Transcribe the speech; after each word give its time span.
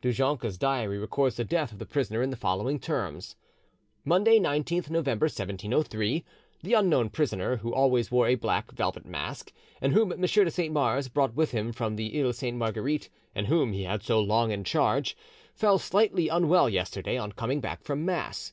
Du 0.00 0.12
Jonca's 0.12 0.58
diary 0.58 0.98
records 0.98 1.36
the 1.36 1.44
death 1.44 1.70
of 1.70 1.78
the 1.78 1.86
prisoner 1.86 2.20
in 2.20 2.30
the 2.30 2.36
following 2.36 2.80
terms:— 2.80 3.36
"Monday, 4.04 4.40
19th 4.40 4.90
November 4.90 5.26
1703. 5.26 6.24
The 6.64 6.72
unknown 6.74 7.10
prisoner, 7.10 7.58
who 7.58 7.72
always 7.72 8.10
wore 8.10 8.26
a 8.26 8.34
black 8.34 8.72
velvet 8.72 9.06
mask, 9.06 9.52
and 9.80 9.92
whom 9.92 10.10
M. 10.10 10.20
de 10.22 10.50
Saint 10.50 10.72
Mars 10.74 11.06
brought 11.06 11.36
with 11.36 11.52
him 11.52 11.72
from 11.72 11.94
the 11.94 12.20
Iles 12.20 12.38
Sainte 12.38 12.56
Marguerite, 12.58 13.08
and 13.36 13.46
whom 13.46 13.72
he 13.72 13.84
had 13.84 14.02
so 14.02 14.18
long 14.20 14.50
in 14.50 14.64
charge, 14.64 15.16
felt 15.54 15.80
slightly 15.80 16.26
unwell 16.26 16.68
yesterday 16.68 17.16
on 17.16 17.30
coming 17.30 17.60
back 17.60 17.84
from 17.84 18.04
mass. 18.04 18.52